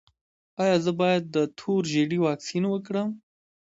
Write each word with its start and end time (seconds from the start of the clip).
ایا 0.63 0.75
زه 0.85 0.91
باید 1.01 1.23
د 1.35 1.37
تور 1.59 1.81
ژیړي 1.91 2.17
واکسین 2.21 2.63
وکړم؟ 2.69 3.09